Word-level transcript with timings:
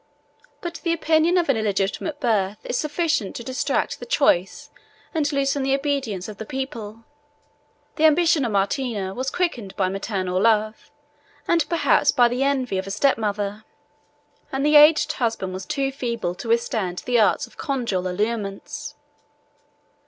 But 0.61 0.81
the 0.83 0.93
opinion 0.93 1.37
of 1.37 1.47
an 1.47 1.57
illegitimate 1.57 2.19
birth 2.19 2.57
is 2.63 2.75
sufficient 2.75 3.35
to 3.35 3.43
distract 3.43 3.99
the 3.99 4.05
choice, 4.07 4.71
and 5.13 5.31
loosen 5.31 5.61
the 5.61 5.75
obedience, 5.75 6.27
of 6.27 6.37
the 6.37 6.43
people: 6.47 7.05
the 7.97 8.05
ambition 8.05 8.43
of 8.43 8.51
Martina 8.51 9.13
was 9.13 9.29
quickened 9.29 9.75
by 9.75 9.89
maternal 9.89 10.41
love, 10.41 10.89
and 11.47 11.69
perhaps 11.69 12.09
by 12.09 12.27
the 12.27 12.41
envy 12.41 12.79
of 12.79 12.87
a 12.87 12.89
step 12.89 13.19
mother; 13.19 13.63
and 14.51 14.65
the 14.65 14.75
aged 14.75 15.11
husband 15.13 15.53
was 15.53 15.67
too 15.67 15.91
feeble 15.91 16.33
to 16.33 16.49
withstand 16.49 17.03
the 17.05 17.19
arts 17.19 17.45
of 17.45 17.57
conjugal 17.57 18.07
allurements. 18.07 18.95